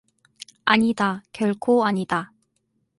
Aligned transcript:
아니다 0.65 1.21
결코 1.31 1.85
아니다. 1.85 2.33